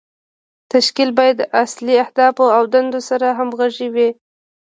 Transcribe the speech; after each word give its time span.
تشکیل 0.73 1.09
باید 1.17 1.35
د 1.39 1.43
اصلي 1.63 1.95
اهدافو 2.05 2.45
او 2.57 2.63
دندو 2.73 2.99
سره 3.09 3.27
همغږی 3.37 3.87
وي. 3.95 4.09